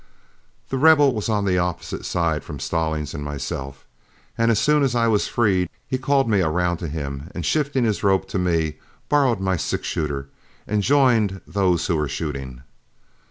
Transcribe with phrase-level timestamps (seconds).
[0.69, 3.85] The Rebel was on the opposite side from Stallings and myself,
[4.35, 7.83] and as soon as I was freed, he called me around to him, and shifting
[7.83, 8.79] his rope to me,
[9.09, 10.27] borrowed my six shooter
[10.65, 12.63] and joined those who were shooting.